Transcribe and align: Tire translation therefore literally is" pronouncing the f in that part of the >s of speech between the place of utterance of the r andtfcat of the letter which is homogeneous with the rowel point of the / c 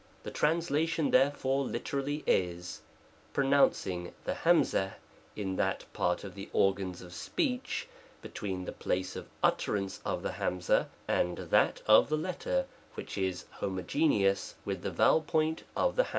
Tire 0.23 0.33
translation 0.33 1.11
therefore 1.11 1.63
literally 1.63 2.23
is" 2.25 2.81
pronouncing 3.33 4.13
the 4.23 4.31
f 4.47 4.95
in 5.35 5.57
that 5.57 5.85
part 5.93 6.23
of 6.23 6.33
the 6.33 6.49
>s 6.55 7.01
of 7.01 7.13
speech 7.13 7.87
between 8.19 8.65
the 8.65 8.71
place 8.71 9.15
of 9.15 9.29
utterance 9.43 10.01
of 10.03 10.23
the 10.23 10.29
r 10.43 10.51
andtfcat 11.07 11.83
of 11.85 12.09
the 12.09 12.17
letter 12.17 12.65
which 12.95 13.15
is 13.15 13.45
homogeneous 13.59 14.55
with 14.65 14.81
the 14.81 14.91
rowel 14.91 15.21
point 15.21 15.65
of 15.75 15.95
the 15.95 16.05
/ 16.05 16.05
c 16.05 16.09